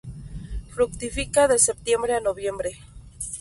Fructifica 0.71 1.47
de 1.47 1.59
septiembre 1.59 2.15
a 2.15 2.19
noviembre. 2.21 2.71